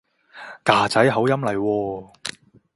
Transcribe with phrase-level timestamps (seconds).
[0.65, 2.11] 㗎仔口音嚟喎